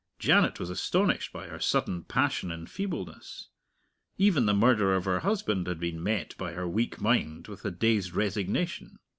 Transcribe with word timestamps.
Janet 0.17 0.59
was 0.59 0.71
astonished 0.71 1.31
by 1.31 1.45
her 1.45 1.59
sudden 1.59 2.03
passion 2.05 2.49
in 2.49 2.65
feebleness. 2.65 3.49
Even 4.17 4.47
the 4.47 4.51
murder 4.55 4.95
of 4.95 5.05
her 5.05 5.19
husband 5.19 5.67
had 5.67 5.79
been 5.79 6.01
met 6.01 6.35
by 6.39 6.53
her 6.53 6.67
weak 6.67 6.99
mind 6.99 7.47
with 7.47 7.65
a 7.65 7.69
dazed 7.69 8.13
resignation. 8.15 8.97